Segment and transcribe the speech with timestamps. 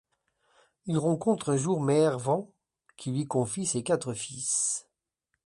[0.87, 2.49] Il rencontre un jour Mère Vent
[2.97, 4.87] qui lui confie ses quatre fils.